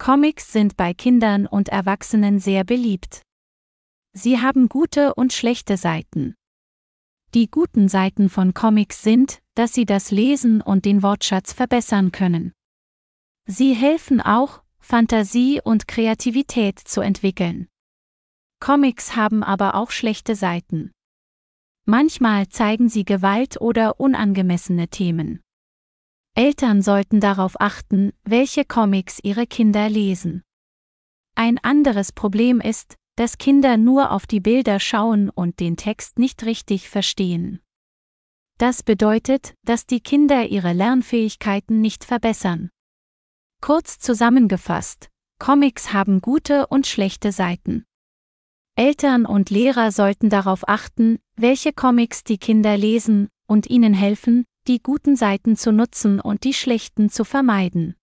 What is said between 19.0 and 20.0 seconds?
haben aber auch